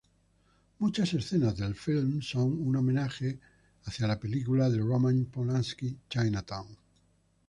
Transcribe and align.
Muchas 0.79 1.13
escenas 1.13 1.57
del 1.57 1.75
film 1.75 2.23
son 2.23 2.59
un 2.59 2.75
homenaje 2.75 3.37
hacia 3.85 4.07
la 4.07 4.19
película 4.19 4.67
de 4.67 4.79
Roman 4.79 5.25
Polanski 5.25 5.95
"Chinatown". 6.09 6.75